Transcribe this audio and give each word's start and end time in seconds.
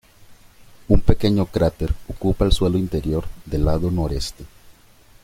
Un 0.87 1.01
pequeño 1.01 1.45
cráter 1.45 1.93
ocupa 2.07 2.43
el 2.43 2.51
suelo 2.53 2.79
interior 2.79 3.23
del 3.45 3.65
lado 3.65 3.91
noroeste. 3.91 4.45